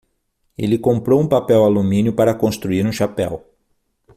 [0.57, 3.45] Ele comprou um papel-alumínio para construir um chapéu.